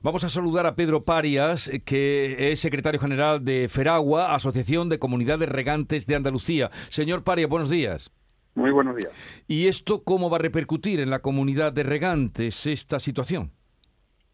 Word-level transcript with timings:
Vamos 0.00 0.22
a 0.22 0.28
saludar 0.28 0.64
a 0.66 0.76
Pedro 0.76 1.02
Parias, 1.02 1.68
que 1.84 2.52
es 2.52 2.60
secretario 2.60 3.00
general 3.00 3.44
de 3.44 3.68
Feragua, 3.68 4.32
Asociación 4.32 4.88
de 4.88 5.00
Comunidades 5.00 5.48
Regantes 5.48 6.06
de 6.06 6.14
Andalucía. 6.14 6.70
Señor 6.88 7.24
Parias, 7.24 7.48
buenos 7.48 7.68
días. 7.68 8.12
Muy 8.54 8.70
buenos 8.70 8.94
días. 8.94 9.12
¿Y 9.48 9.66
esto 9.66 10.04
cómo 10.04 10.30
va 10.30 10.36
a 10.36 10.40
repercutir 10.40 11.00
en 11.00 11.10
la 11.10 11.18
comunidad 11.18 11.72
de 11.72 11.82
regantes 11.82 12.66
esta 12.66 13.00
situación? 13.00 13.50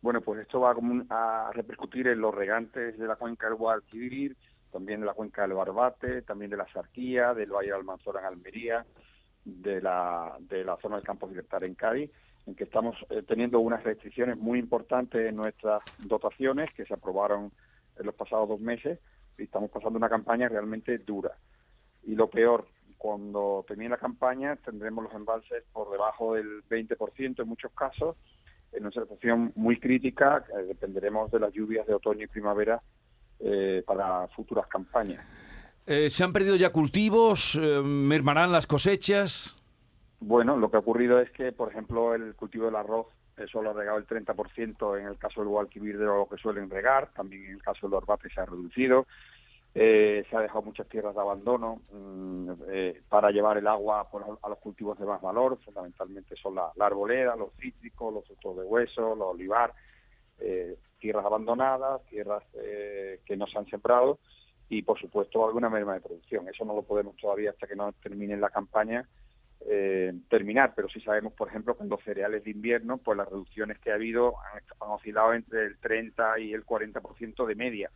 Bueno, 0.00 0.22
pues 0.22 0.40
esto 0.40 0.60
va 0.60 0.74
a 1.10 1.52
repercutir 1.52 2.06
en 2.06 2.20
los 2.20 2.34
regantes 2.34 2.98
de 2.98 3.06
la 3.06 3.16
cuenca 3.16 3.46
del 3.46 3.56
Guadalquivir, 3.56 4.36
también 4.72 5.00
de 5.00 5.06
la 5.06 5.12
cuenca 5.12 5.42
del 5.42 5.52
Barbate, 5.52 6.22
también 6.22 6.50
de 6.50 6.56
la 6.56 6.66
Sarquía, 6.72 7.34
del 7.34 7.50
Valle 7.50 7.68
de 7.68 7.76
Almanzora 7.76 8.20
en 8.20 8.26
Almería, 8.26 8.86
de 9.44 9.80
la, 9.80 10.36
de 10.40 10.64
la 10.64 10.76
zona 10.76 10.96
del 10.96 11.04
Campo 11.04 11.26
Libertad 11.26 11.62
en 11.64 11.74
Cádiz, 11.74 12.10
en 12.46 12.54
que 12.54 12.64
estamos 12.64 12.96
eh, 13.10 13.22
teniendo 13.26 13.60
unas 13.60 13.82
restricciones 13.82 14.36
muy 14.36 14.58
importantes 14.58 15.28
en 15.28 15.36
nuestras 15.36 15.82
dotaciones 15.98 16.72
que 16.74 16.84
se 16.84 16.94
aprobaron 16.94 17.52
en 17.98 18.06
los 18.06 18.14
pasados 18.14 18.48
dos 18.48 18.60
meses 18.60 18.98
y 19.38 19.44
estamos 19.44 19.70
pasando 19.70 19.98
una 19.98 20.08
campaña 20.08 20.48
realmente 20.48 20.98
dura. 20.98 21.32
Y 22.04 22.14
lo 22.14 22.28
peor, 22.28 22.66
cuando 22.96 23.64
termine 23.66 23.90
la 23.90 23.96
campaña 23.96 24.56
tendremos 24.56 25.04
los 25.04 25.14
embalses 25.14 25.64
por 25.72 25.90
debajo 25.90 26.34
del 26.34 26.62
20% 26.68 27.40
en 27.40 27.48
muchos 27.48 27.72
casos, 27.72 28.16
en 28.72 28.82
una 28.82 28.90
situación 28.92 29.52
muy 29.56 29.78
crítica, 29.78 30.44
eh, 30.56 30.62
dependeremos 30.62 31.30
de 31.30 31.40
las 31.40 31.52
lluvias 31.52 31.86
de 31.86 31.94
otoño 31.94 32.24
y 32.24 32.28
primavera 32.28 32.80
eh, 33.40 33.82
para 33.86 34.28
futuras 34.28 34.66
campañas. 34.66 35.24
Eh, 35.86 36.10
¿Se 36.10 36.22
han 36.22 36.32
perdido 36.32 36.56
ya 36.56 36.70
cultivos? 36.70 37.58
Eh, 37.60 37.80
¿Mermarán 37.82 38.52
las 38.52 38.66
cosechas? 38.66 39.60
Bueno, 40.20 40.56
lo 40.56 40.70
que 40.70 40.76
ha 40.76 40.80
ocurrido 40.80 41.18
es 41.20 41.30
que, 41.30 41.52
por 41.52 41.70
ejemplo, 41.70 42.14
el 42.14 42.34
cultivo 42.34 42.66
del 42.66 42.76
arroz 42.76 43.06
solo 43.50 43.70
ha 43.70 43.72
regado 43.72 43.96
el 43.96 44.06
30% 44.06 45.00
en 45.00 45.06
el 45.06 45.16
caso 45.16 45.40
del 45.40 45.48
Guadalquivir 45.48 45.96
de 45.96 46.04
lo 46.04 46.28
que 46.28 46.36
suelen 46.36 46.68
regar, 46.68 47.10
también 47.14 47.46
en 47.46 47.52
el 47.52 47.62
caso 47.62 47.86
del 47.86 47.94
Orbate 47.94 48.28
se 48.28 48.38
ha 48.38 48.44
reducido. 48.44 49.06
se 49.72 50.26
ha 50.30 50.40
dejado 50.40 50.60
muchas 50.60 50.86
tierras 50.88 51.14
de 51.14 51.22
abandono 51.22 51.80
mm, 51.90 52.50
para 53.08 53.30
llevar 53.30 53.56
el 53.56 53.66
agua 53.66 54.06
a 54.42 54.48
los 54.50 54.58
cultivos 54.58 54.98
de 54.98 55.06
más 55.06 55.22
valor, 55.22 55.58
fundamentalmente 55.64 56.36
son 56.36 56.56
la, 56.56 56.70
arboleda, 56.78 57.34
los 57.34 57.54
cítricos, 57.58 58.12
los 58.12 58.26
frutos 58.26 58.58
de 58.58 58.64
hueso, 58.64 59.14
los 59.14 59.28
olivar, 59.28 59.72
tierras 60.98 61.24
abandonadas, 61.24 62.02
tierras 62.10 62.42
que 62.52 63.36
no 63.38 63.46
se 63.46 63.56
han 63.56 63.66
sembrado 63.68 64.18
y 64.70 64.82
por 64.82 64.98
supuesto 64.98 65.44
alguna 65.44 65.68
merma 65.68 65.94
de 65.94 66.00
producción. 66.00 66.48
Eso 66.48 66.64
no 66.64 66.74
lo 66.74 66.82
podemos 66.82 67.16
todavía 67.16 67.50
hasta 67.50 67.66
que 67.66 67.74
no 67.76 67.92
termine 67.92 68.36
la 68.36 68.50
campaña 68.50 69.06
eh, 69.66 70.14
terminar, 70.30 70.72
pero 70.74 70.88
sí 70.88 71.00
sabemos, 71.00 71.32
por 71.34 71.48
ejemplo, 71.48 71.76
que 71.76 71.82
en 71.82 71.90
los 71.90 72.02
cereales 72.02 72.44
de 72.44 72.52
invierno, 72.52 72.96
pues 72.96 73.18
las 73.18 73.28
reducciones 73.28 73.78
que 73.80 73.90
ha 73.90 73.94
habido 73.94 74.34
han, 74.38 74.62
oscilado 74.90 75.34
entre 75.34 75.66
el 75.66 75.78
30 75.78 76.38
y 76.38 76.52
el 76.54 76.64
40% 76.64 77.46
de 77.46 77.54
media. 77.56 77.90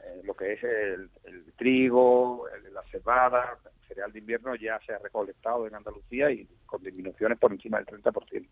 Eh, 0.00 0.22
lo 0.24 0.34
que 0.34 0.54
es 0.54 0.64
el, 0.64 1.10
trigo, 1.56 2.46
la 2.72 2.82
cebada, 2.90 3.58
el 3.64 3.86
cereal 3.86 4.12
de 4.12 4.18
invierno 4.18 4.54
ya 4.56 4.80
se 4.84 4.94
ha 4.94 4.98
recolectado 4.98 5.66
en 5.66 5.74
Andalucía 5.74 6.30
y 6.30 6.48
con 6.66 6.82
disminuciones 6.82 7.38
por 7.38 7.52
encima 7.52 7.78
del 7.78 7.86
30%. 7.86 8.48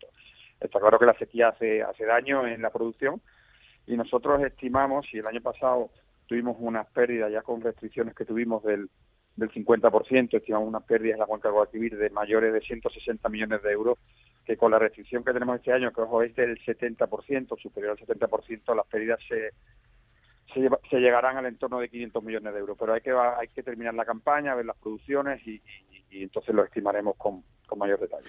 Está 0.60 0.78
claro 0.78 0.98
que 0.98 1.06
la 1.06 1.18
sequía 1.18 1.48
hace, 1.48 1.82
hace 1.82 2.04
daño 2.04 2.46
en 2.46 2.62
la 2.62 2.70
producción 2.70 3.20
y 3.86 3.96
nosotros 3.96 4.42
estimamos, 4.44 5.06
si 5.10 5.18
el 5.18 5.26
año 5.26 5.40
pasado 5.40 5.90
tuvimos 6.26 6.56
unas 6.58 6.86
pérdidas 6.88 7.30
ya 7.30 7.42
con 7.42 7.60
restricciones 7.60 8.14
que 8.14 8.24
tuvimos 8.24 8.62
del, 8.62 8.88
del 9.36 9.50
50%, 9.50 10.34
estimamos 10.34 10.68
unas 10.68 10.84
pérdidas 10.84 11.14
en 11.14 11.20
la 11.20 11.26
cuenca 11.26 11.48
de 11.48 11.52
Guadalquivir 11.52 11.96
de 11.96 12.10
mayores 12.10 12.52
de 12.52 12.60
160 12.60 13.28
millones 13.28 13.62
de 13.62 13.72
euros, 13.72 13.98
que 14.44 14.56
con 14.56 14.70
la 14.70 14.78
restricción 14.78 15.24
que 15.24 15.32
tenemos 15.32 15.56
este 15.56 15.72
año, 15.72 15.92
que 15.92 16.00
ojo 16.00 16.22
es 16.22 16.34
del 16.34 16.58
70%, 16.58 17.58
superior 17.60 17.96
al 17.98 18.06
70%, 18.06 18.76
las 18.76 18.86
pérdidas 18.86 19.20
se, 19.28 19.50
se, 20.54 21.00
llegarán 21.00 21.36
al 21.36 21.46
entorno 21.46 21.78
de 21.78 21.88
500 21.88 22.22
millones 22.22 22.52
de 22.52 22.60
euros. 22.60 22.76
Pero 22.78 22.94
hay 22.94 23.00
que, 23.00 23.12
hay 23.12 23.48
que 23.48 23.62
terminar 23.62 23.94
la 23.94 24.04
campaña, 24.04 24.54
ver 24.54 24.66
las 24.66 24.76
producciones 24.76 25.46
y, 25.46 25.62
y 26.10 26.22
entonces 26.24 26.54
lo 26.54 26.64
estimaremos 26.64 27.16
con, 27.16 27.42
con 27.66 27.78
mayor 27.78 28.00
detalle. 28.00 28.28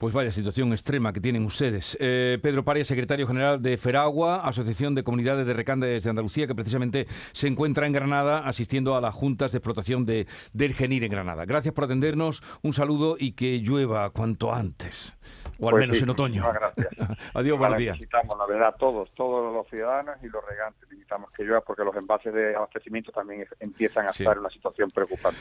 Pues 0.00 0.14
vaya 0.14 0.32
situación 0.32 0.72
extrema 0.72 1.12
que 1.12 1.20
tienen 1.20 1.44
ustedes. 1.44 1.94
Eh, 2.00 2.38
Pedro 2.40 2.64
Paria, 2.64 2.86
secretario 2.86 3.26
general 3.26 3.60
de 3.60 3.76
Feragua, 3.76 4.36
Asociación 4.48 4.94
de 4.94 5.04
Comunidades 5.04 5.46
de 5.46 5.52
Recandes 5.52 6.04
de 6.04 6.08
Andalucía, 6.08 6.46
que 6.46 6.54
precisamente 6.54 7.06
se 7.32 7.48
encuentra 7.48 7.86
en 7.86 7.92
Granada 7.92 8.38
asistiendo 8.38 8.96
a 8.96 9.02
las 9.02 9.14
juntas 9.14 9.52
de 9.52 9.58
explotación 9.58 10.06
de, 10.06 10.26
del 10.54 10.72
Genir 10.72 11.04
en 11.04 11.10
Granada. 11.10 11.44
Gracias 11.44 11.74
por 11.74 11.84
atendernos, 11.84 12.42
un 12.62 12.72
saludo 12.72 13.16
y 13.18 13.32
que 13.32 13.58
llueva 13.58 14.08
cuanto 14.08 14.54
antes, 14.54 15.18
o 15.58 15.68
al 15.68 15.72
pues 15.72 15.82
menos 15.82 16.00
en 16.00 16.08
otoño. 16.08 16.50
Gracias. 16.50 16.88
Adiós, 17.34 17.58
buenos 17.58 17.76
días. 17.76 17.96
Necesitamos, 17.96 18.38
la 18.38 18.46
verdad, 18.46 18.74
todos, 18.78 19.10
todos 19.14 19.52
los 19.52 19.68
ciudadanos 19.68 20.16
y 20.22 20.28
los 20.28 20.42
regantes 20.48 20.80
necesitamos 20.88 21.30
que 21.32 21.42
llueva 21.42 21.60
porque 21.60 21.84
los 21.84 21.94
envases 21.94 22.32
de 22.32 22.56
abastecimiento 22.56 23.12
también 23.12 23.46
empiezan 23.58 24.06
a 24.06 24.08
estar 24.08 24.32
en 24.32 24.38
una 24.38 24.50
situación 24.50 24.90
preocupante. 24.90 25.40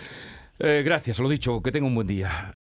Eh, 0.60 0.82
gracias, 0.84 1.18
lo 1.20 1.30
dicho, 1.30 1.62
que 1.62 1.72
tenga 1.72 1.88
un 1.88 1.96
buen 1.96 2.08
día. 2.08 2.54